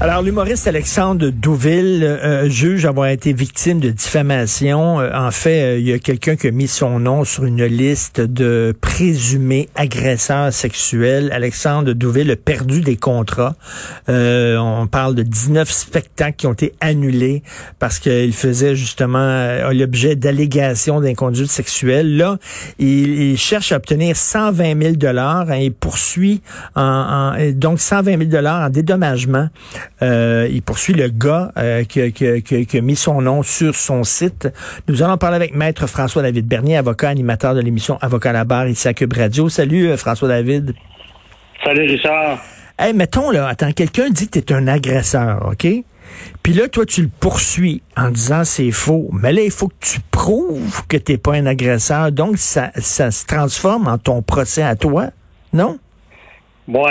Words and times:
Alors, 0.00 0.22
l'humoriste 0.22 0.68
Alexandre 0.68 1.30
Douville 1.30 2.04
euh, 2.04 2.48
juge 2.48 2.86
avoir 2.86 3.08
été 3.08 3.32
victime 3.32 3.80
de 3.80 3.90
diffamation. 3.90 5.00
Euh, 5.00 5.10
en 5.12 5.32
fait, 5.32 5.60
euh, 5.60 5.78
il 5.80 5.88
y 5.88 5.92
a 5.92 5.98
quelqu'un 5.98 6.36
qui 6.36 6.46
a 6.46 6.52
mis 6.52 6.68
son 6.68 7.00
nom 7.00 7.24
sur 7.24 7.44
une 7.44 7.64
liste 7.64 8.20
de 8.20 8.72
présumés 8.80 9.68
agresseurs 9.74 10.52
sexuels. 10.52 11.32
Alexandre 11.32 11.94
Douville 11.94 12.30
a 12.30 12.36
perdu 12.36 12.80
des 12.80 12.94
contrats. 12.94 13.56
on 14.06 14.86
parle 14.88 15.16
de 15.16 15.24
19 15.24 15.68
spectacles 15.68 16.36
qui 16.36 16.46
ont 16.46 16.52
été 16.52 16.74
annulés 16.80 17.42
parce 17.80 17.98
qu'il 17.98 18.32
faisait 18.34 18.76
justement 18.76 19.72
l'objet 19.72 20.14
d'allégations 20.14 21.00
d'inconduite 21.00 21.50
sexuelle. 21.50 22.16
Là, 22.16 22.38
il, 22.78 23.36
cherche 23.36 23.72
à 23.72 23.76
obtenir 23.76 24.16
120 24.16 24.80
000 24.80 24.94
dollars. 24.94 25.52
Il 25.56 25.72
poursuit 25.72 26.40
en, 26.76 27.32
donc 27.52 27.80
120 27.80 28.18
000 28.18 28.24
dollars 28.30 28.66
en 28.66 28.70
dédommagement. 28.70 29.48
Euh, 30.02 30.48
il 30.50 30.62
poursuit 30.62 30.94
le 30.94 31.08
gars 31.08 31.50
euh, 31.56 31.84
qui, 31.84 32.78
a 32.78 32.80
mis 32.80 32.96
son 32.96 33.20
nom 33.20 33.42
sur 33.42 33.74
son 33.74 34.04
site. 34.04 34.48
Nous 34.86 35.02
allons 35.02 35.16
parler 35.16 35.36
avec 35.36 35.54
Maître 35.54 35.86
François-David 35.86 36.46
Bernier, 36.46 36.76
avocat 36.76 37.08
animateur 37.08 37.54
de 37.54 37.60
l'émission 37.60 37.98
Avocat 38.00 38.30
à 38.30 38.32
la 38.32 38.44
barre 38.44 38.68
ici 38.68 38.86
à 38.88 38.94
Cube 38.94 39.12
Radio. 39.12 39.48
Salut 39.48 39.88
euh, 39.88 39.96
François-David. 39.96 40.74
Salut 41.64 41.88
Richard. 41.88 42.38
Hey, 42.78 42.94
mettons 42.94 43.30
là, 43.30 43.48
attends, 43.48 43.72
quelqu'un 43.72 44.08
dit 44.10 44.28
que 44.28 44.38
tu 44.38 44.52
es 44.52 44.56
un 44.56 44.68
agresseur, 44.68 45.48
OK? 45.50 45.66
Puis 46.42 46.52
là, 46.52 46.68
toi, 46.68 46.86
tu 46.86 47.02
le 47.02 47.08
poursuis 47.08 47.82
en 47.96 48.10
disant 48.10 48.44
c'est 48.44 48.70
faux. 48.70 49.10
Mais 49.12 49.32
là, 49.32 49.42
il 49.42 49.50
faut 49.50 49.68
que 49.68 49.74
tu 49.80 49.98
prouves 50.10 50.86
que 50.86 50.96
tu 50.96 51.12
n'es 51.12 51.18
pas 51.18 51.34
un 51.34 51.46
agresseur. 51.46 52.12
Donc, 52.12 52.38
ça, 52.38 52.70
ça 52.76 53.10
se 53.10 53.26
transforme 53.26 53.88
en 53.88 53.98
ton 53.98 54.22
procès 54.22 54.62
à 54.62 54.76
toi, 54.76 55.08
non? 55.52 55.78
Oui, 56.68 56.90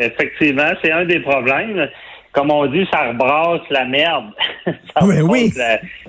effectivement, 0.00 0.70
c'est 0.82 0.90
un 0.90 1.04
des 1.04 1.20
problèmes 1.20 1.88
comme 2.32 2.50
on 2.50 2.66
dit, 2.66 2.86
ça 2.92 3.08
rebrasse 3.08 3.68
la 3.70 3.84
merde. 3.84 4.30
oui, 5.02 5.20
oui. 5.22 5.52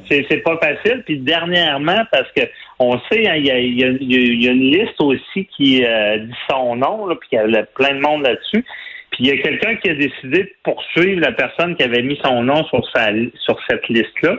C'est 0.08 0.44
pas 0.44 0.58
facile. 0.58 1.04
Puis 1.06 1.18
dernièrement, 1.18 2.02
parce 2.12 2.32
que 2.36 2.44
on 2.80 3.00
sait, 3.12 3.28
hein, 3.28 3.36
il 3.36 3.46
y, 3.46 3.84
a, 3.84 4.52
une 4.52 4.72
liste 4.72 5.00
aussi 5.00 5.46
qui 5.56 5.84
euh, 5.84 6.18
dit 6.20 6.34
son 6.50 6.76
nom, 6.76 7.08
là, 7.08 7.16
puis 7.16 7.30
il 7.32 7.52
y 7.52 7.58
a 7.58 7.64
plein 7.64 7.96
de 7.96 8.00
monde 8.00 8.24
là-dessus. 8.24 8.64
Puis 9.12 9.20
il 9.24 9.28
y 9.28 9.32
a 9.32 9.38
quelqu'un 9.42 9.76
qui 9.78 9.90
a 9.90 9.96
décidé 9.96 10.44
de 10.44 10.52
poursuivre 10.64 11.22
la 11.22 11.32
personne 11.32 11.76
qui 11.76 11.84
avait 11.84 12.04
mis 12.04 12.20
son 12.24 12.44
nom 12.44 12.64
sur 12.66 12.88
sa 12.94 13.10
sur 13.40 13.60
cette 13.68 13.88
liste-là. 13.90 14.38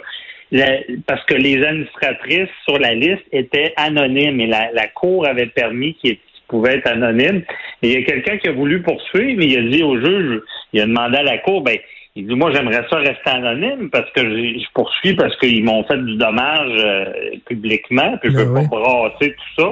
parce 1.06 1.24
que 1.24 1.34
les 1.34 1.64
administratrices 1.64 2.48
sur 2.68 2.78
la 2.78 2.94
liste 2.94 3.24
étaient 3.32 3.72
anonymes 3.76 4.40
et 4.40 4.46
la, 4.46 4.70
la 4.72 4.86
Cour 4.88 5.26
avait 5.26 5.46
permis 5.46 5.94
qu'ils 5.94 6.18
pouvait 6.50 6.76
être 6.76 6.88
anonyme. 6.88 7.42
Et 7.82 7.92
il 7.92 7.92
y 7.92 7.96
a 7.96 8.02
quelqu'un 8.02 8.36
qui 8.38 8.48
a 8.48 8.52
voulu 8.52 8.82
poursuivre, 8.82 9.38
mais 9.38 9.46
il 9.46 9.58
a 9.58 9.62
dit 9.62 9.82
au 9.82 9.96
juge, 9.98 10.40
il 10.72 10.80
a 10.80 10.86
demandé 10.86 11.18
à 11.18 11.22
la 11.22 11.38
cour, 11.38 11.62
ben, 11.62 11.78
il 12.16 12.26
dit, 12.26 12.34
moi, 12.34 12.50
j'aimerais 12.52 12.84
ça 12.90 12.96
rester 12.96 13.30
anonyme 13.30 13.88
parce 13.90 14.10
que 14.10 14.20
je, 14.20 14.64
poursuis 14.74 15.14
parce 15.14 15.36
qu'ils 15.38 15.64
m'ont 15.64 15.84
fait 15.84 15.98
du 16.04 16.16
dommage 16.16 16.72
euh, 16.84 17.04
publiquement, 17.46 18.18
puis 18.20 18.32
je 18.32 18.38
ne 18.38 18.44
ben 18.44 18.62
peux 18.64 18.68
pas 18.68 18.80
brasser 18.80 19.34
tout 19.34 19.62
ça. 19.62 19.70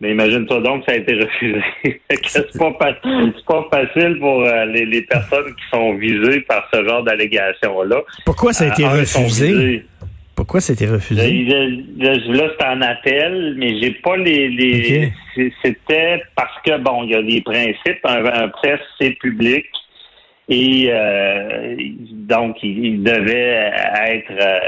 Mais 0.00 0.12
imagine-toi 0.12 0.60
donc 0.60 0.84
que 0.84 0.92
ça 0.92 0.96
a 0.96 1.00
été 1.00 1.14
refusé. 1.14 1.60
c'est 2.24 2.58
pas, 2.58 2.70
pas 2.72 3.66
facile 3.70 4.18
pour 4.20 4.42
euh, 4.42 4.64
les, 4.66 5.02
personnes 5.02 5.46
qui 5.46 5.64
sont 5.72 5.94
visées 5.94 6.40
par 6.42 6.68
ce 6.72 6.84
genre 6.84 7.02
d'allégations-là. 7.02 8.02
Pourquoi 8.24 8.52
ça 8.52 8.64
a 8.64 8.68
été 8.68 8.84
euh, 8.84 8.90
refusé? 8.90 9.84
Pourquoi 10.48 10.62
c'était 10.62 10.86
refusé? 10.86 11.44
Là, 11.98 12.14
c'est 12.58 12.66
en 12.66 12.80
appel, 12.80 13.54
mais 13.58 13.78
j'ai 13.82 13.90
pas 13.90 14.16
les. 14.16 15.12
C'était 15.62 16.22
parce 16.34 16.54
que, 16.64 16.78
bon, 16.78 17.04
il 17.04 17.10
y 17.10 17.14
a 17.16 17.22
des 17.22 17.42
principes. 17.42 18.00
Un, 18.02 18.48
presse, 18.48 18.80
c'est 18.98 19.10
public. 19.18 19.66
Et 20.48 20.88
euh, 20.88 21.76
donc, 22.30 22.56
il, 22.62 23.02
devait 23.02 23.70
être 24.06 24.32
euh, 24.40 24.58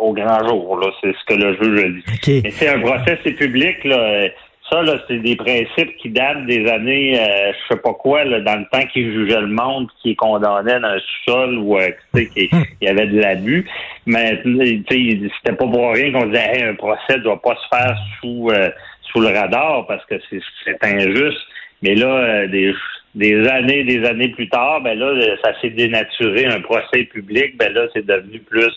au 0.00 0.12
grand 0.12 0.46
jour. 0.46 0.78
Là, 0.78 0.88
c'est 1.00 1.14
ce 1.14 1.24
que 1.34 1.40
le 1.40 1.54
juge 1.54 1.84
a 1.84 1.88
dit. 1.88 2.42
Mais 2.44 2.50
c'est 2.50 2.68
un 2.68 2.80
procès, 2.80 3.18
c'est 3.24 3.32
public. 3.32 3.82
Là, 3.84 4.28
ça, 4.70 4.82
là, 4.82 4.98
c'est 5.08 5.18
des 5.18 5.36
principes 5.36 5.96
qui 5.96 6.10
datent 6.10 6.46
des 6.46 6.66
années, 6.68 7.18
euh, 7.18 7.52
je 7.52 7.74
sais 7.74 7.80
pas 7.80 7.92
quoi, 7.94 8.24
là, 8.24 8.40
dans 8.40 8.56
le 8.56 8.66
temps 8.70 8.86
qu'ils 8.92 9.12
jugeaient 9.12 9.40
le 9.40 9.48
monde, 9.48 9.88
qui 10.02 10.14
condamnait 10.16 10.78
dans 10.80 10.88
un 10.88 10.98
sous-sol 10.98 11.58
ou 11.58 11.78
euh, 11.78 11.88
qu'il 12.14 12.48
y 12.80 12.88
avait 12.88 13.06
de 13.06 13.20
l'abus. 13.20 13.68
Mais 14.06 14.40
c'était 14.44 15.56
pas 15.56 15.66
pour 15.66 15.92
rien 15.92 16.12
qu'on 16.12 16.26
disait 16.26 16.62
un 16.62 16.74
procès 16.74 17.18
doit 17.18 17.40
pas 17.42 17.56
se 17.56 17.76
faire 17.76 17.96
sous 18.20 18.50
euh, 18.50 18.70
sous 19.12 19.20
le 19.20 19.28
radar 19.28 19.86
parce 19.86 20.04
que 20.06 20.14
c'est 20.30 20.84
injuste. 20.84 21.40
Mais 21.82 21.94
là, 21.94 22.06
euh, 22.06 22.46
des, 22.46 22.74
des 23.14 23.48
années, 23.48 23.84
des 23.84 24.04
années 24.06 24.28
plus 24.28 24.48
tard, 24.48 24.80
ben 24.82 24.98
là, 24.98 25.36
ça 25.42 25.58
s'est 25.60 25.70
dénaturé. 25.70 26.46
Un 26.46 26.60
procès 26.60 27.04
public, 27.04 27.56
ben 27.56 27.72
là, 27.72 27.86
c'est 27.92 28.06
devenu 28.06 28.38
plus 28.40 28.72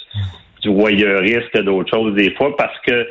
du 0.61 0.69
voyeurisme 0.69 1.49
que 1.53 1.59
d'autres 1.59 1.91
choses 1.93 2.15
des 2.15 2.31
fois 2.31 2.55
parce 2.55 2.79
que 2.79 3.07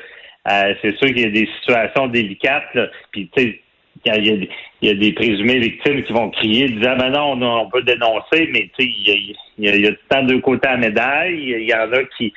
euh, 0.49 0.75
c'est 0.83 0.97
sûr 0.97 1.09
qu'il 1.09 1.21
y 1.21 1.25
a 1.25 1.31
des 1.31 1.49
situations 1.61 2.09
délicates. 2.09 2.77
Puis, 3.13 3.31
tu 3.35 3.43
sais, 3.43 3.61
il 4.05 4.49
y, 4.83 4.91
a, 4.91 4.95
des 4.95 5.13
présumés 5.13 5.59
victimes 5.59 6.03
qui 6.03 6.13
vont 6.13 6.31
crier, 6.31 6.69
disant 6.69 6.97
ben 6.97 7.11
non, 7.11 7.41
on, 7.41 7.71
peut 7.71 7.83
dénoncer, 7.83 8.49
mais 8.53 8.69
tu 8.77 8.85
sais, 8.85 8.91
il 8.91 9.37
y 9.59 9.69
a, 9.69 9.77
y, 9.77 9.87
a, 9.87 10.41
côtés 10.41 10.69
à 10.69 10.73
la 10.73 10.79
médaille. 10.79 11.39
Il 11.39 11.69
y 11.69 11.75
en 11.75 11.93
a 11.93 12.03
qui, 12.17 12.33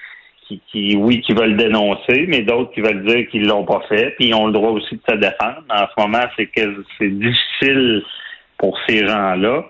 qui, 0.47 0.61
qui, 0.71 0.95
oui, 0.95 1.21
qui 1.21 1.33
veulent 1.33 1.57
dénoncer, 1.57 2.25
mais 2.27 2.41
d'autres 2.41 2.71
qui 2.71 2.81
veulent 2.81 3.03
dire 3.05 3.27
qu'ils 3.29 3.47
l'ont 3.47 3.65
pas 3.65 3.81
fait, 3.89 4.11
puis 4.11 4.27
ils 4.27 4.35
ont 4.35 4.47
le 4.47 4.53
droit 4.53 4.71
aussi 4.71 4.95
de 4.95 5.01
se 5.09 5.15
défendre. 5.15 5.63
En 5.69 5.87
ce 5.87 6.01
moment, 6.01 6.25
c'est 6.35 6.45
que 6.47 6.83
c'est 6.99 7.09
difficile 7.09 8.03
pour 8.59 8.77
ces 8.87 9.07
gens-là. 9.07 9.65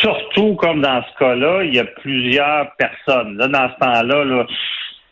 Surtout 0.00 0.56
comme 0.56 0.82
dans 0.82 1.02
ce 1.02 1.18
cas-là, 1.18 1.62
il 1.62 1.74
y 1.74 1.78
a 1.78 1.84
plusieurs 1.84 2.74
personnes. 2.76 3.36
Là, 3.36 3.46
dans 3.46 3.70
ce 3.70 3.78
temps-là, 3.78 4.24
là 4.24 4.46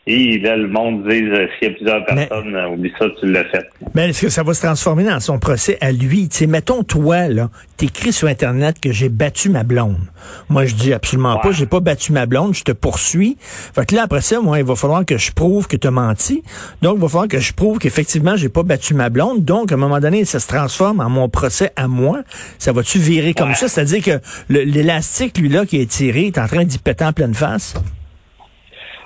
et 0.08 0.38
là, 0.38 0.56
le 0.56 0.68
monde 0.68 1.02
dit, 1.08 1.16
euh, 1.16 1.48
s'il 1.58 1.68
y 1.68 1.70
a 1.72 1.74
plusieurs 1.74 2.04
personnes, 2.04 2.54
euh, 2.54 2.68
oublie 2.68 2.92
ça, 2.96 3.06
tu 3.18 3.26
l'as 3.26 3.44
fait. 3.46 3.68
Mais 3.92 4.10
est-ce 4.10 4.22
que 4.22 4.28
ça 4.28 4.44
va 4.44 4.54
se 4.54 4.62
transformer 4.62 5.02
dans 5.02 5.18
son 5.18 5.40
procès 5.40 5.78
à 5.80 5.90
lui? 5.90 6.28
Tu 6.28 6.36
sais, 6.36 6.46
mettons, 6.46 6.84
toi, 6.84 7.26
là, 7.26 7.50
t'écris 7.76 8.12
sur 8.12 8.28
Internet 8.28 8.78
que 8.78 8.92
j'ai 8.92 9.08
battu 9.08 9.48
ma 9.48 9.64
blonde. 9.64 9.98
Moi, 10.48 10.64
je 10.66 10.76
dis 10.76 10.92
absolument 10.92 11.38
pas, 11.40 11.50
j'ai 11.50 11.66
pas 11.66 11.80
battu 11.80 12.12
ma 12.12 12.26
blonde, 12.26 12.54
je 12.54 12.62
te 12.62 12.70
poursuis. 12.70 13.36
Fait 13.40 13.84
que 13.84 13.96
là, 13.96 14.02
après 14.04 14.20
ça, 14.20 14.40
moi, 14.40 14.60
il 14.60 14.64
va 14.64 14.76
falloir 14.76 15.04
que 15.04 15.18
je 15.18 15.32
prouve 15.32 15.66
que 15.66 15.76
tu 15.76 15.88
as 15.88 15.90
menti. 15.90 16.44
Donc, 16.82 16.98
il 16.98 17.02
va 17.02 17.08
falloir 17.08 17.28
que 17.28 17.40
je 17.40 17.52
prouve 17.52 17.78
qu'effectivement, 17.78 18.36
j'ai 18.36 18.48
pas 18.48 18.62
battu 18.62 18.94
ma 18.94 19.10
blonde. 19.10 19.44
Donc, 19.44 19.72
à 19.72 19.74
un 19.74 19.78
moment 19.78 19.98
donné, 19.98 20.24
ça 20.24 20.38
se 20.38 20.46
transforme 20.46 21.00
en 21.00 21.10
mon 21.10 21.28
procès 21.28 21.72
à 21.74 21.88
moi. 21.88 22.22
Ça 22.60 22.70
va-tu 22.70 23.00
virer 23.00 23.34
comme 23.34 23.54
ça? 23.54 23.66
C'est-à-dire 23.66 24.04
que 24.04 24.20
l'élastique, 24.48 25.36
lui, 25.38 25.48
là, 25.48 25.66
qui 25.66 25.80
est 25.80 25.90
tiré, 25.90 26.26
est 26.26 26.38
en 26.38 26.46
train 26.46 26.62
d'y 26.62 26.78
péter 26.78 27.04
en 27.04 27.12
pleine 27.12 27.34
face? 27.34 27.74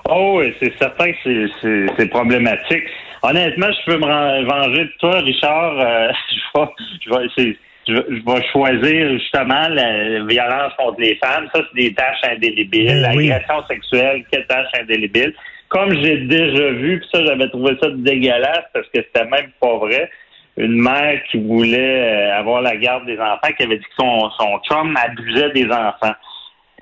Oh 0.09 0.39
oui, 0.39 0.55
c'est 0.61 0.73
certain 0.79 1.13
que 1.13 1.49
c'est 1.97 2.11
problématique. 2.11 2.85
Honnêtement, 3.23 3.69
je 3.71 3.93
peux 3.93 3.99
me 3.99 4.45
venger 4.45 4.85
de 4.85 4.93
toi, 4.99 5.19
Richard. 5.21 5.79
Euh, 5.79 6.13
je, 7.05 7.11
vais, 7.11 7.57
je, 7.87 7.95
vais, 7.95 8.43
choisir 8.51 9.11
justement 9.19 9.69
la 9.69 10.25
violence 10.25 10.73
contre 10.79 11.01
les 11.01 11.17
femmes. 11.17 11.49
Ça, 11.55 11.61
c'est 11.69 11.83
des 11.83 11.95
tâches 11.95 12.25
indélébiles. 12.25 12.87
Ben 12.87 13.03
L'agression 13.03 13.67
sexuelle, 13.69 14.25
quelle 14.31 14.47
tâche 14.47 14.69
indélébile. 14.81 15.35
Comme 15.69 15.93
j'ai 16.03 16.17
déjà 16.19 16.71
vu, 16.71 16.99
puis 16.99 17.09
ça, 17.13 17.25
j'avais 17.25 17.49
trouvé 17.49 17.77
ça 17.81 17.91
dégueulasse 17.91 18.65
parce 18.73 18.87
que 18.87 19.03
c'était 19.03 19.27
même 19.27 19.51
pas 19.61 19.77
vrai. 19.77 20.11
Une 20.57 20.83
mère 20.83 21.23
qui 21.31 21.39
voulait 21.39 21.79
euh, 21.79 22.39
avoir 22.39 22.61
la 22.61 22.77
garde 22.77 23.07
des 23.07 23.19
enfants, 23.19 23.53
qui 23.57 23.63
avait 23.63 23.77
dit 23.77 23.85
que 23.85 24.03
son, 24.03 24.31
son 24.31 24.59
chum 24.69 24.97
abusait 24.97 25.51
des 25.51 25.67
enfants. 25.67 26.15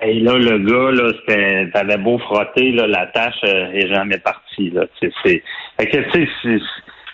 Et 0.01 0.19
là, 0.21 0.33
le 0.33 0.59
gars, 0.59 0.91
là, 0.91 1.69
t'avais 1.73 1.97
beau 1.97 2.17
frotter, 2.19 2.71
là, 2.71 2.87
la 2.87 3.07
tâche 3.07 3.41
euh, 3.43 3.71
est 3.73 3.93
jamais 3.93 4.17
partie, 4.19 4.69
là. 4.69 4.85
C'est, 4.99 5.11
c'est, 5.23 5.43
fait 5.77 5.87
que, 5.87 5.97
tu 6.11 6.29
sais, 6.41 6.59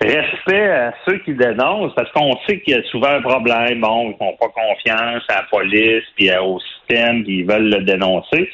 respect 0.02 0.70
à 0.70 0.94
ceux 1.06 1.18
qui 1.20 1.34
dénoncent, 1.34 1.96
parce 1.96 2.12
qu'on 2.12 2.32
sait 2.48 2.60
qu'il 2.60 2.76
y 2.76 2.78
a 2.78 2.84
souvent 2.84 3.10
un 3.10 3.22
problème. 3.22 3.82
Bon, 3.82 4.12
ils 4.20 4.24
n'ont 4.24 4.38
pas 4.38 4.50
confiance 4.50 5.24
à 5.30 5.36
la 5.36 5.44
police, 5.50 6.04
puis 6.16 6.30
au 6.38 6.60
système, 6.60 7.24
puis 7.24 7.40
ils 7.40 7.46
veulent 7.46 7.70
le 7.70 7.84
dénoncer. 7.84 8.50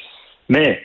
Mais 0.48 0.82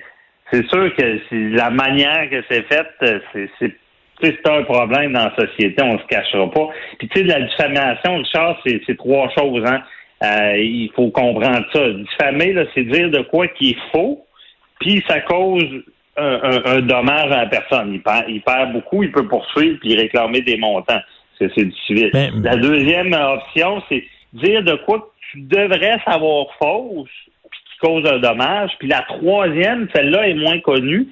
c'est 0.51 0.67
sûr 0.67 0.93
que 0.95 1.19
la 1.55 1.69
manière 1.69 2.29
que 2.29 2.43
c'est 2.49 2.63
fait, 2.63 2.87
euh, 3.03 3.19
c'est, 3.33 3.49
c'est 3.59 3.75
c'est 4.19 4.49
un 4.49 4.63
problème 4.63 5.13
dans 5.13 5.25
la 5.25 5.35
société, 5.35 5.75
on 5.83 5.99
se 5.99 6.05
cachera 6.05 6.49
pas. 6.49 6.69
Puis 6.97 7.07
tu 7.07 7.19
sais, 7.19 7.25
la 7.25 7.41
diffamation, 7.41 8.17
Richard, 8.17 8.59
c'est, 8.65 8.81
c'est 8.87 8.97
trois 8.97 9.29
choses, 9.37 9.63
hein. 9.65 9.83
Euh, 10.23 10.57
il 10.57 10.91
faut 10.95 11.09
comprendre 11.09 11.65
ça. 11.71 11.89
Diffamer, 11.89 12.55
c'est 12.73 12.83
dire 12.83 13.09
de 13.09 13.21
quoi 13.21 13.47
qui 13.47 13.71
est 13.71 13.91
faux, 13.91 14.25
puis 14.79 15.03
ça 15.07 15.21
cause 15.21 15.83
un, 16.17 16.81
dommage 16.81 17.31
à 17.31 17.43
la 17.43 17.45
personne. 17.45 17.93
Il 17.93 18.01
perd, 18.01 18.25
il 18.27 18.41
perd 18.41 18.73
beaucoup, 18.73 19.03
il 19.03 19.11
peut 19.11 19.27
poursuivre 19.27 19.77
puis 19.79 19.95
réclamer 19.95 20.41
des 20.41 20.57
montants. 20.57 21.01
C'est 21.37 21.55
du 21.55 21.75
civil. 21.85 22.09
Ben, 22.13 22.31
la 22.43 22.55
deuxième 22.55 23.13
option, 23.13 23.83
c'est 23.89 24.03
dire 24.33 24.63
de 24.63 24.73
quoi 24.85 25.13
tu 25.31 25.41
devrais 25.41 25.99
savoir 26.03 26.47
fausse, 26.59 27.09
puis 27.49 27.59
qui 27.71 27.77
cause 27.79 28.05
un 28.07 28.17
dommage. 28.17 28.71
Puis 28.79 28.87
la 28.87 29.03
troisième, 29.03 29.87
celle-là 29.93 30.29
est 30.29 30.33
moins 30.33 30.59
connue, 30.61 31.07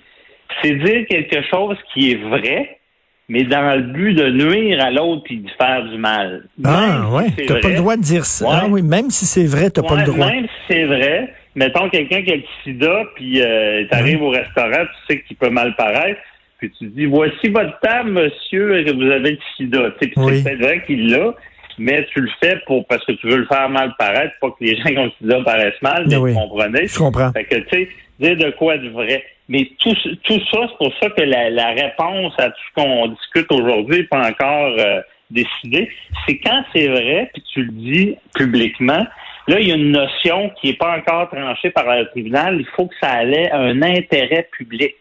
c'est 0.62 0.76
dire 0.76 1.06
quelque 1.08 1.44
chose 1.48 1.78
qui 1.94 2.12
est 2.12 2.24
vrai, 2.24 2.80
mais 3.28 3.44
dans 3.44 3.76
le 3.76 3.82
but 3.82 4.14
de 4.14 4.30
nuire 4.30 4.84
à 4.84 4.92
l'autre 4.92 5.24
puis 5.24 5.38
de 5.38 5.50
faire 5.58 5.84
du 5.84 5.98
mal. 5.98 6.44
Ah, 6.64 7.10
ouais. 7.12 7.32
Tu 7.38 7.46
t'as 7.46 7.60
pas 7.60 7.70
le 7.70 7.78
droit 7.78 7.96
de 7.98 8.02
dire 8.02 8.26
ça. 8.26 8.46
Ah, 8.50 8.66
oui, 8.70 8.82
même 8.82 9.10
si 9.10 9.26
c'est 9.26 9.46
vrai, 9.46 9.70
t'as 9.70 9.82
pas 9.82 9.96
le 9.96 10.06
droit. 10.06 10.28
Même 10.28 10.46
si 10.46 10.62
c'est 10.68 10.86
vrai, 10.86 11.34
mettons 11.56 11.90
quelqu'un 11.90 12.22
qui 12.22 12.32
a 12.32 12.36
le 12.36 12.44
sida, 12.64 13.04
puis 13.16 13.42
euh, 13.42 13.86
t'arrives 13.90 14.22
au 14.22 14.30
restaurant, 14.30 14.86
tu 14.86 15.14
sais 15.16 15.22
qu'il 15.22 15.38
peut 15.38 15.50
mal 15.50 15.76
paraître, 15.76 16.20
puis 16.60 16.72
tu 16.78 16.88
dis, 16.88 17.06
voici 17.06 17.50
votre 17.50 17.80
table, 17.80 18.12
monsieur, 18.12 18.84
vous 18.94 19.12
avez 19.12 19.32
le 19.32 19.38
sida. 19.58 19.90
C'est 20.00 20.14
peut-être 20.14 20.60
vrai 20.60 20.84
qu'il 20.86 21.10
l'a, 21.10 21.34
mais 21.78 22.06
tu 22.14 22.22
le 22.22 22.30
fais 22.42 22.58
pour 22.66 22.86
parce 22.88 23.04
que 23.06 23.14
tu 23.14 23.28
veux 23.28 23.38
le 23.38 23.46
faire 23.46 23.70
mal 23.70 23.94
paraître, 23.98 24.36
pas 24.40 24.50
que 24.50 24.64
les 24.64 24.76
gens 24.78 24.84
qui 24.84 24.98
ont 24.98 25.06
le 25.06 25.12
sida 25.20 25.44
paraissent 25.44 25.82
mal, 25.82 26.06
mais, 26.08 26.16
vous 26.16 26.34
comprenez. 26.34 26.88
Je 26.88 26.98
comprends. 26.98 27.32
Fait 27.32 27.46
que, 27.46 27.56
tu 27.56 27.70
sais, 27.70 27.90
dire 28.20 28.38
de 28.38 28.52
quoi 28.52 28.78
de 28.78 28.90
vrai. 28.90 29.24
Mais 29.48 29.70
tout, 29.80 29.94
tout 30.24 30.40
ça, 30.52 30.60
c'est 30.70 30.78
pour 30.78 30.94
ça 31.02 31.10
que 31.10 31.22
la, 31.22 31.50
la 31.50 31.70
réponse 31.70 32.34
à 32.40 32.50
tout 32.50 32.62
ce 32.70 32.82
qu'on 32.82 33.08
discute 33.08 33.52
aujourd'hui 33.52 33.98
n'est 34.00 34.04
pas 34.06 34.28
encore 34.28 34.74
euh, 34.80 35.02
décidée. 35.30 35.90
C'est 36.26 36.40
quand 36.40 36.64
c'est 36.74 36.88
vrai, 36.88 37.30
puis 37.34 37.44
tu 37.54 37.64
le 37.64 37.72
dis 37.72 38.18
publiquement, 38.34 39.06
là, 39.48 39.60
il 39.60 39.68
y 39.68 39.72
a 39.72 39.76
une 39.76 39.92
notion 39.92 40.50
qui 40.60 40.68
n'est 40.68 40.78
pas 40.78 40.98
encore 40.98 41.30
tranchée 41.30 41.70
par 41.70 41.86
le 41.96 42.08
tribunal. 42.08 42.58
Il 42.60 42.66
faut 42.76 42.88
que 42.88 42.96
ça 43.00 43.12
allait 43.12 43.52
un 43.52 43.82
intérêt 43.82 44.48
public. 44.52 44.96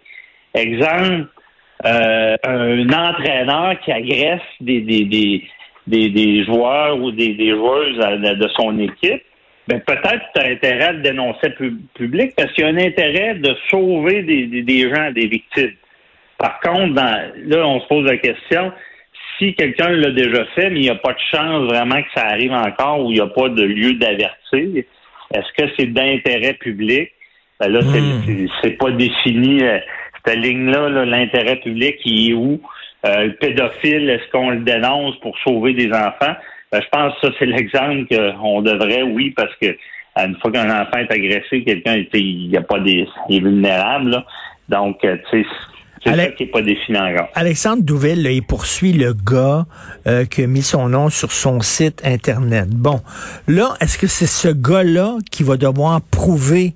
Exemple, 0.55 1.29
euh, 1.85 2.37
un 2.44 2.88
entraîneur 2.88 3.79
qui 3.81 3.93
agresse 3.93 4.41
des, 4.61 4.81
des, 4.81 5.05
des, 5.05 5.44
des, 5.87 6.09
des 6.11 6.45
joueurs 6.45 7.01
ou 7.01 7.11
des, 7.11 7.35
des 7.35 7.51
joueuses 7.51 7.99
de 7.99 8.49
son 8.57 8.79
équipe 8.79 9.23
ben 9.67 9.81
peut-être 9.81 10.25
tu 10.35 10.43
as 10.43 10.51
intérêt 10.51 10.85
à 10.85 10.93
le 10.93 11.01
dénoncer 11.01 11.51
public 11.95 12.33
parce 12.37 12.53
qu'il 12.53 12.65
y 12.65 12.67
a 12.67 12.71
un 12.71 12.77
intérêt 12.77 13.35
de 13.37 13.57
sauver 13.71 14.23
des, 14.23 14.63
des, 14.63 14.95
gens, 14.95 15.11
des 15.11 15.27
victimes. 15.27 15.73
Par 16.39 16.61
contre, 16.61 16.95
dans, 16.95 17.33
là, 17.47 17.67
on 17.67 17.81
se 17.81 17.87
pose 17.87 18.05
la 18.05 18.19
question, 18.19 18.73
si 19.39 19.55
quelqu'un 19.55 19.91
l'a 19.91 20.11
déjà 20.11 20.45
fait, 20.55 20.69
mais 20.69 20.81
il 20.81 20.83
n'y 20.83 20.91
a 20.91 20.97
pas 20.97 21.13
de 21.13 21.19
chance 21.31 21.67
vraiment 21.67 22.01
que 22.03 22.09
ça 22.15 22.27
arrive 22.27 22.53
encore 22.53 23.07
ou 23.07 23.11
il 23.11 23.15
n'y 23.15 23.21
a 23.21 23.27
pas 23.27 23.49
de 23.49 23.63
lieu 23.63 23.95
d'avertir, 23.95 24.85
est-ce 25.35 25.53
que 25.57 25.71
c'est 25.79 25.87
d'intérêt 25.87 26.55
public? 26.55 27.11
Ben 27.59 27.69
là, 27.69 27.81
hmm. 27.81 28.49
c'est 28.63 28.73
pas 28.73 28.91
défini. 28.91 29.63
Euh, 29.63 29.79
cette 30.27 30.39
ligne-là, 30.39 30.89
l'intérêt 31.05 31.57
public, 31.57 31.97
il 32.05 32.31
est 32.31 32.35
où? 32.35 32.61
Euh, 33.05 33.27
le 33.27 33.35
pédophile, 33.35 34.09
est-ce 34.09 34.31
qu'on 34.31 34.51
le 34.51 34.61
dénonce 34.61 35.19
pour 35.21 35.37
sauver 35.39 35.75
des 35.75 35.93
enfants? 35.93 36.35
Ben, 36.73 36.81
je 36.83 36.89
pense 36.91 37.15
que 37.15 37.27
ça, 37.27 37.33
c'est 37.39 37.47
l'exemple 37.47 38.06
qu'on 38.06 38.62
devrait, 38.62 39.03
oui, 39.03 39.31
parce 39.31 39.55
que 39.61 39.77
une 40.17 40.37
fois 40.37 40.53
qu'un 40.53 40.71
enfant 40.71 40.99
est 40.99 41.12
agressé, 41.12 41.65
quelqu'un 41.65 42.05
il 42.12 42.49
n'y 42.49 42.56
a 42.56 42.62
pas 42.62 42.79
des. 42.79 43.06
il 43.29 43.37
est 43.37 43.41
vulnérable. 43.41 44.25
Donc, 44.69 45.05
euh, 45.05 45.17
tu 45.31 45.43
sais, 45.43 45.49
c'est 46.05 46.17
ça 46.17 46.27
qui 46.29 46.45
n'est 46.45 46.51
pas 46.51 46.62
défini 46.62 46.99
encore. 46.99 47.29
Alexandre 47.35 47.83
Douville, 47.83 48.27
il 48.27 48.43
poursuit 48.43 48.93
le 48.93 49.15
gars 49.15 49.65
euh, 50.06 50.25
qui 50.25 50.43
a 50.43 50.47
mis 50.47 50.62
son 50.62 50.89
nom 50.89 51.09
sur 51.09 51.33
son 51.33 51.61
site 51.61 52.03
Internet. 52.05 52.69
Bon, 52.69 53.01
là, 53.49 53.75
est-ce 53.81 53.99
que 53.99 54.06
c'est 54.06 54.27
ce 54.27 54.49
gars-là 54.49 55.17
qui 55.31 55.43
va 55.43 55.56
devoir 55.56 56.01
prouver 56.03 56.75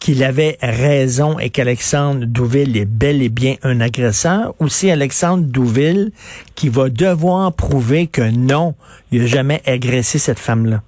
qu'il 0.00 0.22
avait 0.24 0.56
raison 0.62 1.38
et 1.38 1.50
qu'Alexandre 1.50 2.24
Douville 2.26 2.76
est 2.76 2.88
bel 2.88 3.22
et 3.22 3.28
bien 3.28 3.54
un 3.62 3.80
agresseur, 3.80 4.54
ou 4.60 4.68
si 4.68 4.90
Alexandre 4.90 5.44
Douville 5.44 6.10
qui 6.56 6.68
va 6.68 6.88
devoir 6.88 7.54
prouver 7.54 8.06
que 8.06 8.22
non, 8.22 8.74
il 9.10 9.22
n'a 9.22 9.26
jamais 9.26 9.60
agressé 9.66 10.18
cette 10.18 10.38
femme-là? 10.38 10.82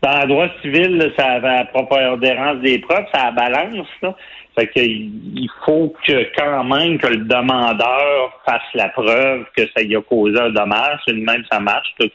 Dans 0.00 0.20
le 0.22 0.28
droit 0.28 0.48
civil, 0.62 1.12
ça 1.18 1.26
a 1.26 1.38
la 1.40 1.64
prépondérance 1.64 2.58
des 2.58 2.78
preuves, 2.78 3.04
ça 3.12 3.32
balance. 3.32 3.86
Là. 4.00 4.14
Fait 4.56 4.70
il 4.76 5.48
faut 5.64 5.94
que 6.06 6.36
quand 6.36 6.64
même 6.64 6.98
que 6.98 7.08
le 7.08 7.18
demandeur 7.18 8.40
fasse 8.44 8.62
la 8.74 8.88
preuve 8.90 9.44
que 9.56 9.62
ça 9.76 9.82
y 9.82 9.96
a 9.96 10.02
causé 10.02 10.38
un 10.38 10.50
dommage. 10.50 11.00
Même 11.08 11.44
ça 11.50 11.58
marche, 11.58 11.94
là, 11.98 12.06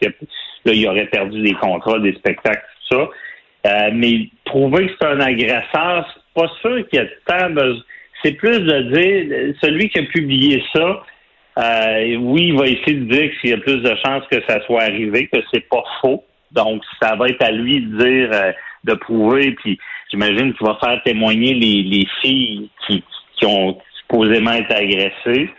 il 0.65 0.88
aurait 0.88 1.07
perdu 1.07 1.41
des 1.41 1.53
contrats, 1.53 1.99
des 1.99 2.13
spectacles, 2.13 2.63
tout 2.89 2.97
ça. 2.97 3.09
Euh, 3.65 3.91
mais 3.94 4.27
prouver 4.53 4.85
que 4.85 4.94
c'est 5.01 5.07
un 5.07 5.19
agresseur, 5.19 6.07
c'est 6.13 6.41
pas 6.41 6.47
sûr 6.61 6.88
qu'il 6.88 7.00
y 7.00 7.03
a 7.03 7.07
tant 7.25 7.50
besoin. 7.50 7.83
C'est 8.23 8.33
plus 8.33 8.59
de 8.59 8.81
dire, 8.94 9.55
celui 9.61 9.89
qui 9.89 10.00
a 10.00 10.03
publié 10.03 10.63
ça, 10.73 11.03
euh, 11.57 12.15
oui, 12.19 12.50
il 12.50 12.57
va 12.57 12.67
essayer 12.67 12.94
de 12.94 13.11
dire 13.11 13.31
qu'il 13.39 13.50
y 13.50 13.53
a 13.53 13.57
plus 13.57 13.81
de 13.81 13.95
chances 14.05 14.23
que 14.31 14.41
ça 14.47 14.63
soit 14.65 14.83
arrivé, 14.83 15.27
que 15.27 15.39
c'est 15.51 15.67
pas 15.67 15.83
faux. 16.01 16.23
Donc, 16.51 16.83
ça 17.01 17.15
va 17.15 17.27
être 17.29 17.44
à 17.44 17.51
lui 17.51 17.81
de 17.81 17.97
dire, 17.97 18.29
euh, 18.31 18.51
de 18.83 18.94
prouver, 18.94 19.51
puis 19.63 19.79
j'imagine 20.11 20.53
qu'il 20.53 20.67
va 20.67 20.77
faire 20.83 21.01
témoigner 21.03 21.56
les, 21.56 21.81
les 21.81 22.06
filles 22.21 22.69
qui, 22.85 23.03
qui 23.35 23.45
ont 23.47 23.77
supposément 24.01 24.53
été 24.53 24.73
agressées, 24.73 25.49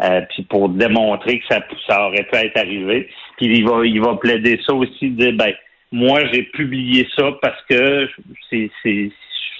euh, 0.00 0.22
puis 0.30 0.42
pour 0.44 0.70
démontrer 0.70 1.40
que 1.40 1.46
ça, 1.50 1.60
ça 1.86 2.06
aurait 2.06 2.24
pu 2.24 2.36
être 2.36 2.56
arrivé. 2.56 3.08
Puis 3.36 3.46
il 3.58 3.68
va, 3.68 3.84
il 3.84 4.00
va 4.00 4.16
plaider 4.16 4.58
ça 4.66 4.72
aussi, 4.72 5.10
dire, 5.10 5.34
ben, 5.34 5.52
moi, 5.90 6.20
j'ai 6.32 6.42
publié 6.42 7.06
ça 7.16 7.32
parce 7.40 7.60
que 7.68 8.08
c'est, 8.50 8.70
je 8.84 9.10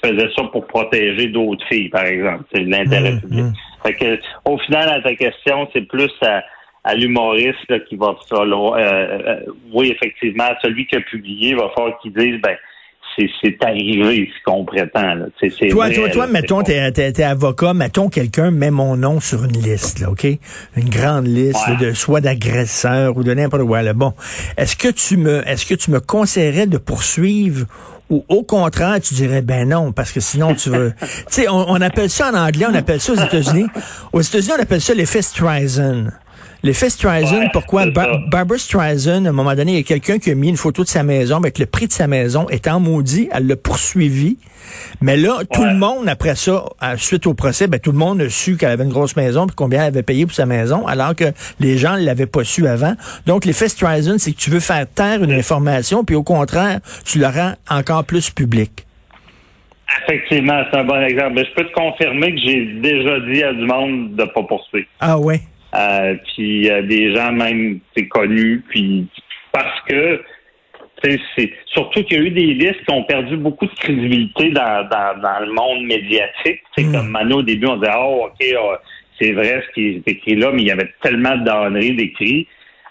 faisais 0.02 0.28
ça 0.36 0.44
pour 0.44 0.66
protéger 0.66 1.28
d'autres 1.28 1.66
filles, 1.66 1.88
par 1.88 2.04
exemple. 2.04 2.44
C'est 2.52 2.62
l'intérêt 2.62 3.12
mmh, 3.12 3.20
public. 3.20 3.44
Mmh. 3.44 3.52
Fait 3.82 3.94
que, 3.94 4.18
au 4.44 4.58
final, 4.58 4.88
à 4.88 5.00
ta 5.00 5.14
question, 5.14 5.68
c'est 5.72 5.82
plus 5.82 6.12
à, 6.22 6.42
à 6.84 6.94
l'humoriste 6.94 7.84
qui 7.86 7.96
va 7.96 8.16
falloir, 8.28 8.74
euh, 8.74 8.80
euh, 8.82 9.40
oui, 9.72 9.90
effectivement, 9.90 10.48
celui 10.62 10.86
qui 10.86 10.96
a 10.96 11.00
publié, 11.00 11.50
il 11.50 11.56
va 11.56 11.70
falloir 11.74 11.98
qu'il 12.00 12.12
dise, 12.12 12.40
ben, 12.40 12.56
c'est 13.42 13.56
arrivé 13.64 14.30
ce 14.32 14.44
qu'on 14.44 14.64
prétend. 14.64 15.14
Là. 15.14 15.26
toi, 15.70 15.90
toi, 15.90 16.08
toi, 16.10 16.26
mettons, 16.26 16.62
t'es 16.62 16.76
es, 16.76 17.22
avocat, 17.22 17.74
mettons 17.74 18.08
quelqu'un 18.08 18.50
met 18.50 18.70
mon 18.70 18.96
nom 18.96 19.20
sur 19.20 19.44
une 19.44 19.60
liste, 19.60 20.00
là, 20.00 20.10
OK? 20.10 20.26
Une 20.76 20.88
grande 20.88 21.26
liste 21.26 21.68
de 21.80 21.92
soit 21.92 22.20
d'agresseurs 22.20 23.16
ou 23.16 23.24
de 23.24 23.34
n'importe 23.34 23.64
quoi. 23.64 23.82
Là. 23.82 23.92
Bon. 23.92 24.12
Est-ce 24.56 24.76
que 24.76 24.88
tu 24.88 25.16
me 25.16 25.46
est-ce 25.48 25.66
que 25.66 25.74
tu 25.74 25.90
me 25.90 26.00
conseillerais 26.00 26.66
de 26.66 26.78
poursuivre 26.78 27.66
ou 28.10 28.24
au 28.28 28.42
contraire, 28.42 29.00
tu 29.00 29.14
dirais 29.14 29.42
ben 29.42 29.68
non, 29.68 29.92
parce 29.92 30.12
que 30.12 30.20
sinon 30.20 30.54
tu 30.54 30.70
veux. 30.70 30.94
tu 31.00 31.06
sais, 31.28 31.48
on, 31.48 31.74
appelle 31.74 32.08
ça 32.08 32.30
en 32.30 32.34
anglais, 32.34 32.66
on 32.70 32.74
appelle 32.74 33.00
ça 33.00 33.12
aux 33.12 33.16
États-Unis. 33.16 33.66
Aux 34.12 34.22
États-Unis, 34.22 34.52
on 34.58 34.62
appelle 34.62 34.80
ça 34.80 34.94
l'effet 34.94 35.20
Streisand. 35.20 36.06
L'effet 36.64 36.90
Streisand, 36.90 37.48
pourquoi? 37.52 37.86
Barbara 37.86 38.58
Streisand, 38.58 39.26
à 39.26 39.28
un 39.28 39.32
moment 39.32 39.54
donné, 39.54 39.72
il 39.72 39.76
y 39.76 39.80
a 39.80 39.84
quelqu'un 39.84 40.18
qui 40.18 40.30
a 40.30 40.34
mis 40.34 40.48
une 40.48 40.56
photo 40.56 40.82
de 40.82 40.88
sa 40.88 41.04
maison 41.04 41.36
avec 41.36 41.58
le 41.58 41.66
prix 41.66 41.86
de 41.86 41.92
sa 41.92 42.08
maison, 42.08 42.48
étant 42.50 42.80
maudit, 42.80 43.28
elle 43.32 43.46
l'a 43.46 43.56
poursuivi. 43.56 44.38
Mais 45.00 45.16
là, 45.16 45.38
tout 45.52 45.64
le 45.64 45.74
monde, 45.74 46.08
après 46.08 46.34
ça, 46.34 46.64
suite 46.96 47.28
au 47.28 47.34
procès, 47.34 47.68
ben, 47.68 47.78
tout 47.78 47.92
le 47.92 47.98
monde 47.98 48.20
a 48.20 48.28
su 48.28 48.56
qu'elle 48.56 48.72
avait 48.72 48.82
une 48.82 48.90
grosse 48.90 49.14
maison, 49.14 49.46
puis 49.46 49.54
combien 49.54 49.82
elle 49.82 49.88
avait 49.88 50.02
payé 50.02 50.26
pour 50.26 50.34
sa 50.34 50.46
maison, 50.46 50.84
alors 50.86 51.14
que 51.14 51.32
les 51.60 51.78
gens 51.78 51.96
ne 51.96 52.04
l'avaient 52.04 52.26
pas 52.26 52.42
su 52.42 52.66
avant. 52.66 52.94
Donc, 53.26 53.44
l'effet 53.44 53.68
Streisand, 53.68 54.18
c'est 54.18 54.32
que 54.32 54.38
tu 54.38 54.50
veux 54.50 54.60
faire 54.60 54.84
taire 54.92 55.22
une 55.22 55.32
information, 55.32 56.02
puis 56.04 56.16
au 56.16 56.24
contraire, 56.24 56.80
tu 57.04 57.18
la 57.18 57.30
rends 57.30 57.52
encore 57.70 58.04
plus 58.04 58.30
publique. 58.30 58.84
Effectivement, 60.02 60.62
c'est 60.70 60.78
un 60.78 60.84
bon 60.84 61.00
exemple. 61.02 61.34
Mais 61.36 61.44
je 61.44 61.54
peux 61.54 61.68
te 61.68 61.72
confirmer 61.72 62.34
que 62.34 62.40
j'ai 62.40 62.64
déjà 62.82 63.20
dit 63.20 63.42
à 63.42 63.52
du 63.52 63.64
monde 63.64 64.16
de 64.16 64.22
ne 64.22 64.28
pas 64.28 64.42
poursuivre. 64.42 64.86
Ah 65.00 65.18
ouais? 65.18 65.40
Euh, 65.74 66.14
puis 66.34 66.70
euh, 66.70 66.82
des 66.82 67.14
gens 67.14 67.32
même 67.32 67.80
connus, 68.10 68.64
puis 68.68 69.06
parce 69.52 69.80
que 69.88 70.22
c'est 71.02 71.52
surtout 71.66 72.02
qu'il 72.04 72.18
y 72.18 72.20
a 72.20 72.24
eu 72.24 72.30
des 72.30 72.54
listes 72.54 72.84
qui 72.84 72.92
ont 72.92 73.04
perdu 73.04 73.36
beaucoup 73.36 73.66
de 73.66 73.74
crédibilité 73.74 74.50
dans, 74.50 74.88
dans, 74.88 75.20
dans 75.20 75.40
le 75.40 75.52
monde 75.52 75.84
médiatique. 75.84 76.60
C'est 76.76 76.84
mm. 76.84 76.92
comme 76.92 77.08
Mano 77.08 77.38
au 77.38 77.42
début, 77.42 77.66
on 77.66 77.76
disait 77.76 77.92
Oh, 77.96 78.26
ok, 78.26 78.46
ah, 78.56 78.80
c'est 79.20 79.32
vrai 79.32 79.62
ce 79.68 79.74
qui 79.74 79.86
est 79.88 80.08
écrit 80.08 80.36
là, 80.36 80.50
mais 80.52 80.62
il 80.62 80.68
y 80.68 80.72
avait 80.72 80.92
tellement 81.02 81.36
de 81.36 81.44
donneries 81.44 81.94
d'écrits. 81.94 82.46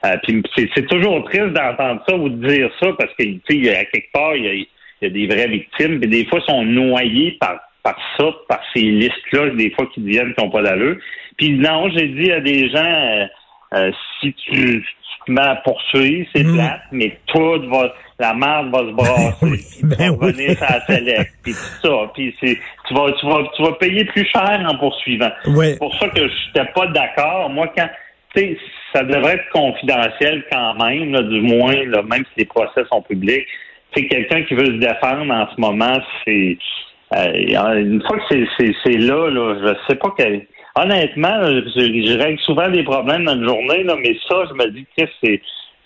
Euh, 0.06 0.16
puis 0.24 0.44
c'est 0.56 0.88
toujours 0.88 1.24
triste 1.26 1.54
d'entendre 1.54 2.04
ça 2.08 2.16
ou 2.16 2.30
de 2.30 2.48
dire 2.48 2.70
ça 2.80 2.94
parce 2.98 3.12
que 3.18 3.24
tu 3.24 3.64
sais, 3.66 3.76
à 3.76 3.86
quelque 3.86 4.12
part, 4.12 4.36
il 4.36 4.46
y, 4.46 4.48
a, 4.48 4.54
il 4.54 4.68
y 5.02 5.06
a 5.06 5.10
des 5.10 5.26
vraies 5.26 5.48
victimes, 5.48 6.00
puis 6.00 6.10
des 6.10 6.26
fois 6.26 6.40
ils 6.40 6.52
sont 6.52 6.64
noyés 6.64 7.38
par 7.40 7.60
par 7.84 7.98
ça, 8.18 8.26
par 8.48 8.60
ces 8.74 8.82
listes-là, 8.82 9.50
des 9.52 9.72
fois 9.72 9.86
qui 9.94 10.02
viennent 10.02 10.34
qui 10.34 10.44
n'ont 10.44 10.52
pas 10.52 10.62
d'allure. 10.62 10.98
Puis 11.38 11.52
non, 11.52 11.90
j'ai 11.90 12.08
dit 12.08 12.32
à 12.32 12.42
des 12.42 12.70
gens, 12.70 12.84
euh, 12.84 13.26
euh, 13.74 13.92
si 14.20 14.34
tu, 14.34 14.86
te 15.26 15.32
mets 15.32 15.42
à 15.42 15.56
poursuivre, 15.58 16.28
c'est 16.34 16.44
mm. 16.44 16.54
plate, 16.54 16.82
mais 16.92 17.18
tout 17.28 17.70
va, 17.70 17.94
la 18.20 18.34
merde 18.34 18.72
va 18.72 18.80
se 18.80 18.92
brasser. 18.94 19.84
ben 19.84 20.14
tu 20.14 20.20
vas 20.20 20.32
venir 20.32 20.64
à 20.64 20.82
select, 20.86 21.32
puis 21.44 21.54
tout 21.54 21.88
ça. 21.88 22.12
Puis 22.14 22.36
c'est, 22.40 22.58
tu 22.88 22.94
vas, 22.94 23.12
tu 23.20 23.26
vas, 23.26 23.44
tu 23.56 23.64
vas 23.64 23.72
payer 23.74 24.06
plus 24.06 24.26
cher 24.26 24.66
en 24.68 24.78
poursuivant. 24.78 25.30
C'est 25.44 25.80
pour 25.80 25.94
ça 25.96 26.08
que 26.10 26.28
je 26.28 26.48
n'étais 26.48 26.72
pas 26.74 26.88
d'accord. 26.88 27.50
Moi, 27.50 27.72
quand, 27.76 27.90
tu 28.36 28.42
sais, 28.42 28.58
ça 28.94 29.04
devrait 29.04 29.36
être 29.36 29.50
confidentiel 29.52 30.46
quand 30.52 30.76
même, 30.76 31.12
du 31.30 31.42
moins, 31.42 31.76
là, 31.86 32.02
même 32.04 32.24
si 32.24 32.40
les 32.40 32.46
procès 32.46 32.84
sont 32.92 33.02
publics. 33.02 33.46
C'est 33.96 34.08
quelqu'un 34.08 34.44
qui 34.44 34.54
veut 34.54 34.66
se 34.66 34.80
défendre 34.80 35.32
en 35.34 35.48
ce 35.54 35.60
moment, 35.60 35.98
c'est 36.26 36.58
une 37.14 38.02
fois 38.06 38.18
que 38.30 38.46
c'est 38.60 38.98
là, 38.98 39.30
là, 39.30 39.56
je 39.62 39.74
sais 39.88 39.96
pas 39.96 40.14
quel. 40.18 40.46
Honnêtement, 40.76 41.44
je, 41.44 42.18
règle 42.18 42.40
souvent 42.42 42.70
des 42.70 42.84
problèmes 42.84 43.26
dans 43.26 43.36
une 43.36 43.46
journée, 43.46 43.84
là, 43.84 43.96
mais 44.00 44.16
ça, 44.30 44.44
je 44.50 44.54
me 44.54 44.70
dis 44.72 44.86
que 44.98 45.06
c'est 45.24 45.42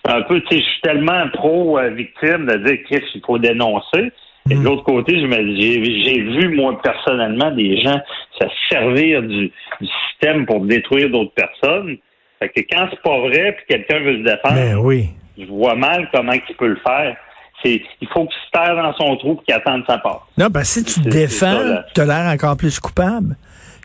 un 0.06 0.22
peu, 0.24 0.42
tu 0.42 0.48
sais, 0.50 0.62
je 0.62 0.68
suis 0.68 0.82
tellement 0.82 1.30
pro-victime 1.34 2.46
de 2.46 2.58
dire 2.58 2.84
qu'il 2.88 3.22
faut 3.26 3.38
dénoncer. 3.38 4.12
Et 4.50 4.56
de 4.56 4.64
l'autre 4.64 4.84
côté, 4.84 5.20
je 5.20 5.28
me 5.28 5.56
j'ai 5.56 6.22
vu, 6.22 6.50
moi, 6.50 6.80
personnellement, 6.82 7.52
des 7.52 7.80
gens 7.82 8.02
se 8.40 8.48
servir 8.70 9.22
du, 9.22 9.52
système 9.80 10.46
pour 10.46 10.62
détruire 10.62 11.10
d'autres 11.10 11.34
personnes. 11.34 11.98
Fait 12.40 12.50
que 12.50 12.62
quand 12.72 12.88
c'est 12.90 13.02
pas 13.02 13.20
vrai, 13.20 13.56
puis 13.56 13.66
quelqu'un 13.70 14.00
veut 14.00 14.18
se 14.18 14.24
défendre, 14.24 14.56
ben 14.56 14.76
oui. 14.78 15.10
je 15.38 15.46
vois 15.46 15.76
mal 15.76 16.10
comment 16.12 16.34
il 16.34 16.56
peut 16.56 16.68
le 16.68 16.80
faire. 16.86 17.16
C'est, 17.64 17.82
il 18.02 18.08
faut 18.08 18.26
qu'il 18.26 18.38
se 18.46 18.52
terre 18.52 18.76
dans 18.76 18.94
son 18.96 19.16
trou 19.18 19.40
et 19.42 19.46
qu'il 19.46 19.54
attende 19.54 19.84
sa 19.88 19.98
part. 19.98 20.28
Non, 20.38 20.50
parce 20.50 20.74
que 20.74 20.80
si 20.80 20.84
tu 20.86 21.02
te 21.02 21.10
défends, 21.10 21.82
tu 21.94 22.02
as 22.02 22.06
l'air 22.06 22.32
encore 22.32 22.58
plus 22.58 22.80
coupable. 22.80 23.36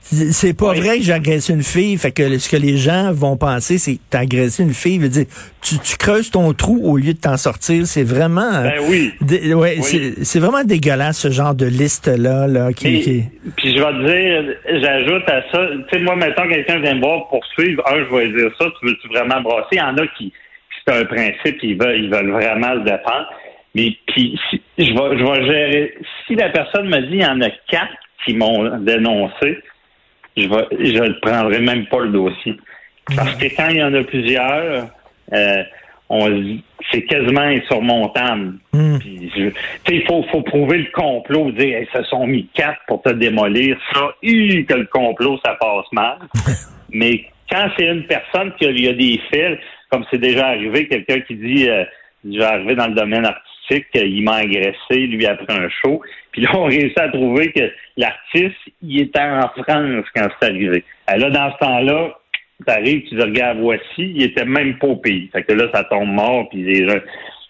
C'est 0.09 0.57
pas 0.57 0.73
vrai 0.73 0.99
que 0.99 1.03
j'ai 1.03 1.13
agressé 1.13 1.53
une 1.53 1.65
fille. 1.65 1.99
Fait 1.99 2.13
que 2.13 2.39
ce 2.39 2.49
que 2.49 2.57
les 2.57 2.77
gens 2.77 3.11
vont 3.13 3.37
penser, 3.37 3.77
c'est 3.77 3.97
que 3.97 4.01
t'as 4.09 4.21
agressé 4.21 4.63
une 4.63 4.73
fille. 4.73 4.99
Veut 4.99 5.09
dire, 5.09 5.27
tu, 5.61 5.81
tu 5.81 5.97
creuses 5.97 6.31
ton 6.31 6.53
trou 6.53 6.81
au 6.85 6.97
lieu 6.97 7.13
de 7.13 7.19
t'en 7.19 7.37
sortir. 7.37 7.87
C'est 7.87 8.05
vraiment. 8.05 8.63
Ben 8.63 8.75
oui. 8.89 9.13
ouais, 9.53 9.79
C'est 10.23 10.39
vraiment 10.39 10.63
dégueulasse 10.63 11.19
ce 11.19 11.31
genre 11.31 11.57
de 11.57 11.67
liste 11.67 12.07
là, 12.07 12.47
là 12.47 12.73
qui, 12.73 13.01
qui... 13.01 13.25
Puis 13.57 13.77
je 13.77 13.83
vais 13.83 13.93
te 13.93 14.07
dire, 14.07 14.55
j'ajoute 14.81 15.29
à 15.29 15.43
ça. 15.51 15.67
Tu 15.91 15.99
sais, 15.99 16.05
moi, 16.05 16.15
mettons 16.15 16.49
quelqu'un 16.49 16.79
vient 16.79 16.95
me 16.95 17.01
voir 17.01 17.27
poursuivre. 17.29 17.83
Un, 17.89 18.05
je 18.05 18.17
vais 18.17 18.29
dire 18.29 18.51
ça. 18.61 18.67
Tu 18.79 18.87
veux-tu 18.87 19.09
vraiment 19.09 19.41
brasser? 19.41 19.67
Il 19.73 19.79
y 19.79 19.83
en 19.83 19.97
a 19.97 20.07
qui, 20.17 20.33
c'est 20.87 20.95
un 20.95 21.05
principe, 21.05 21.59
ils 21.65 21.77
veulent, 21.77 22.05
ils 22.05 22.11
veulent 22.11 22.31
vraiment 22.31 22.75
le 22.75 22.83
défendre. 22.83 23.27
Mais 23.75 23.97
puis, 24.07 24.39
si, 24.51 24.63
je 24.79 24.85
vais, 24.85 25.19
je 25.19 25.25
vais 25.25 25.47
gérer. 25.47 25.95
Si 26.27 26.35
la 26.35 26.49
personne 26.51 26.89
me 26.89 27.01
dit, 27.03 27.17
il 27.17 27.23
y 27.23 27.27
en 27.27 27.41
a 27.41 27.51
quatre 27.69 27.93
qui 28.25 28.35
m'ont 28.35 28.79
dénoncé 28.79 29.59
je 30.37 30.49
vais, 30.49 30.67
je 30.95 31.03
ne 31.03 31.13
prendrai 31.21 31.61
même 31.61 31.87
pas 31.87 32.01
le 32.01 32.11
dossier. 32.11 32.57
Parce 33.15 33.35
que 33.37 33.47
quand 33.57 33.69
il 33.71 33.77
y 33.77 33.83
en 33.83 33.95
a 33.95 34.03
plusieurs, 34.03 34.89
euh, 35.33 35.63
on 36.09 36.59
c'est 36.93 37.03
quasiment 37.03 37.41
insurmontable. 37.41 38.55
Hmm. 38.73 38.99
il 39.05 40.07
faut, 40.07 40.23
faut 40.31 40.43
prouver 40.43 40.79
le 40.79 40.91
complot, 40.93 41.51
dire 41.53 41.81
ils 41.81 41.89
se 41.93 42.03
sont 42.05 42.27
mis 42.27 42.47
quatre 42.55 42.81
pour 42.87 43.03
te 43.03 43.11
démolir. 43.11 43.77
Ça, 43.93 44.15
que 44.23 44.75
le 44.75 44.87
complot, 44.87 45.39
ça 45.45 45.57
passe 45.59 45.91
mal. 45.93 46.19
Mais 46.91 47.25
quand 47.51 47.69
c'est 47.77 47.87
une 47.87 48.07
personne 48.07 48.53
qui 48.59 48.67
a, 48.67 48.71
il 48.71 48.85
y 48.85 48.89
a 48.89 48.93
des 48.93 49.21
faits, 49.31 49.59
comme 49.91 50.05
c'est 50.11 50.19
déjà 50.19 50.49
arrivé, 50.49 50.87
quelqu'un 50.87 51.21
qui 51.21 51.35
dit 51.35 51.69
euh, 51.69 51.85
déjà 52.23 52.51
arrivé 52.51 52.75
dans 52.75 52.89
le 52.89 52.95
domaine 52.95 53.25
artistique, 53.25 53.46
il 53.95 54.23
m'a 54.23 54.37
agressé, 54.37 55.07
lui 55.07 55.27
après 55.27 55.55
un 55.55 55.69
show. 55.69 56.01
Puis 56.33 56.43
là, 56.43 56.51
on 56.55 56.65
réussit 56.65 56.99
à 56.99 57.09
trouver 57.09 57.53
que 57.53 57.71
l'artiste, 57.97 58.57
il 58.83 59.01
était 59.01 59.21
en 59.21 59.49
France 59.49 60.05
quand 60.15 60.29
c'est 60.41 60.49
arrivé. 60.49 60.85
Et 61.15 61.19
là, 61.19 61.31
dans 61.31 61.53
ce 61.53 61.59
temps-là, 61.59 62.19
t'arrives, 62.67 63.03
tu 63.09 63.15
dis, 63.17 63.23
regarde, 63.23 63.59
voici, 63.61 63.83
il 63.99 64.23
était 64.23 64.45
même 64.45 64.79
pas 64.79 64.89
au 64.89 64.97
pays. 64.97 65.29
Fait 65.33 65.43
que 65.43 65.53
là, 65.53 65.69
ça 65.73 65.85
tombe 65.85 66.09
mort, 66.09 66.49
puis 66.49 66.63
les, 66.63 66.87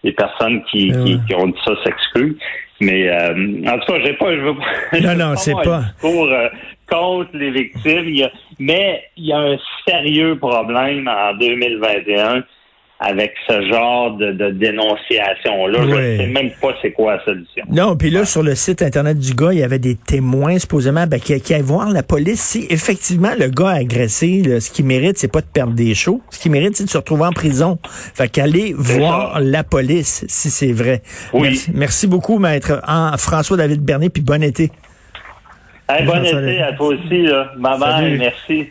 les 0.02 0.12
personnes 0.12 0.62
qui, 0.70 0.90
qui, 0.90 1.20
qui, 1.26 1.34
ont 1.34 1.48
dit 1.48 1.58
ça 1.64 1.72
s'excusent. 1.84 2.38
Mais 2.80 3.08
euh, 3.08 3.62
en 3.66 3.78
tout 3.78 3.92
cas, 3.92 4.00
j'ai 4.04 4.12
pas, 4.14 4.34
je 4.34 4.40
veux 4.40 4.54
pas. 4.54 4.98
Non, 5.00 5.14
non, 5.16 5.36
c'est 5.36 5.54
pas. 5.54 5.82
Pour 6.00 6.26
euh, 6.26 6.48
contre 6.88 7.30
les 7.34 7.50
victimes, 7.50 8.28
mais 8.58 9.02
il 9.16 9.26
y 9.26 9.32
a 9.32 9.38
un 9.38 9.56
sérieux 9.88 10.36
problème 10.38 11.08
en 11.08 11.34
2021 11.34 12.44
avec 12.98 13.34
ce 13.46 13.68
genre 13.68 14.16
de, 14.16 14.50
dénonciation-là. 14.50 15.78
Je 15.82 15.88
ne 15.88 16.16
sais 16.16 16.26
même 16.28 16.50
pas 16.60 16.74
c'est 16.80 16.92
quoi 16.92 17.16
la 17.16 17.24
solution. 17.24 17.64
Non, 17.70 17.94
puis 17.96 18.10
là, 18.10 18.24
sur 18.24 18.42
le 18.42 18.54
site 18.54 18.80
Internet 18.80 19.18
du 19.18 19.34
gars, 19.34 19.52
il 19.52 19.58
y 19.58 19.62
avait 19.62 19.78
des 19.78 19.96
témoins, 19.96 20.58
supposément, 20.58 21.06
ben, 21.06 21.20
qui, 21.20 21.38
qui 21.40 21.52
allaient 21.52 21.62
voir 21.62 21.90
la 21.90 22.02
police. 22.02 22.40
Si 22.40 22.66
effectivement 22.70 23.32
le 23.38 23.48
gars 23.48 23.68
a 23.68 23.78
agressé, 23.80 24.60
ce 24.60 24.70
qu'il 24.70 24.86
mérite, 24.86 25.18
c'est 25.18 25.30
pas 25.30 25.42
de 25.42 25.46
perdre 25.46 25.74
des 25.74 25.94
shows. 25.94 26.22
Ce 26.30 26.40
qu'il 26.40 26.52
mérite, 26.52 26.76
c'est 26.76 26.84
de 26.84 26.90
se 26.90 26.96
retrouver 26.96 27.26
en 27.26 27.32
prison. 27.32 27.78
Fait 27.82 28.28
qu'aller 28.28 28.74
voir 28.76 29.40
la 29.40 29.62
police, 29.62 30.24
si 30.28 30.48
c'est 30.50 30.72
vrai. 30.72 31.02
Oui. 31.34 31.60
Merci, 31.74 32.06
beaucoup, 32.06 32.38
maître 32.38 32.80
François-David 33.18 33.82
Bernier, 33.82 34.08
puis 34.08 34.22
bon 34.22 34.42
été. 34.42 34.70
bon 35.88 36.24
été 36.24 36.62
à 36.62 36.72
toi 36.72 36.88
aussi. 36.88 37.22
Là. 37.22 37.52
Bye 37.58 38.16
merci. 38.18 38.70